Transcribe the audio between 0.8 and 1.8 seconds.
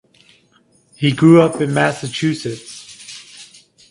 He grew up in